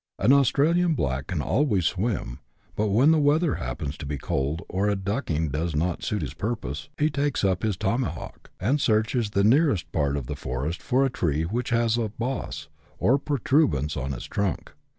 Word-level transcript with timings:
An 0.17 0.33
Australian 0.33 0.95
black 0.95 1.27
can 1.27 1.43
always 1.43 1.85
swim; 1.85 2.39
but 2.75 2.87
when 2.87 3.11
the 3.11 3.19
weather 3.21 3.53
happens 3.61 3.95
to 3.99 4.05
be 4.07 4.17
cold, 4.17 4.63
or 4.67 4.89
a 4.89 4.95
ducking 4.95 5.49
does 5.49 5.75
not 5.75 6.01
suit 6.01 6.23
his 6.23 6.33
purpose, 6.33 6.89
he 6.97 7.11
takes 7.11 7.43
up 7.43 7.61
his 7.61 7.77
tomahawk, 7.77 8.49
and 8.59 8.81
searches 8.81 9.29
the 9.29 9.43
nearest 9.43 9.91
part 9.91 10.17
of 10.17 10.25
the 10.25 10.35
forest 10.35 10.81
for 10.81 11.05
a 11.05 11.11
tree 11.11 11.43
which 11.43 11.69
has 11.69 11.99
a 11.99 12.09
boss, 12.09 12.67
or 12.97 13.19
protuberance, 13.19 13.95
on 13.95 14.11
its 14.11 14.25
trunk. 14.25 14.73